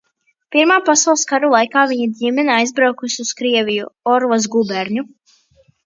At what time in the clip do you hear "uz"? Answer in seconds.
3.29-3.37